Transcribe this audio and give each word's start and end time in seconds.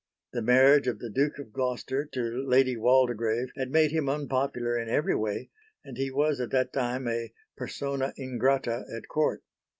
The 0.33 0.41
marriage 0.41 0.87
of 0.87 0.97
the 0.97 1.11
Duke 1.11 1.37
of 1.37 1.53
Gloucester 1.53 2.05
to 2.05 2.43
Lady 2.43 2.75
Waldegrave 2.75 3.51
had 3.55 3.69
made 3.69 3.91
him 3.91 4.09
unpopular 4.09 4.75
in 4.75 4.89
every 4.89 5.13
way, 5.15 5.51
and 5.85 5.95
he 5.95 6.09
was 6.09 6.39
at 6.41 6.49
the 6.49 6.65
time 6.65 7.07
a 7.07 7.31
persona 7.55 8.11
ingrata 8.17 8.85
at 8.97 9.07
Court. 9.07 9.43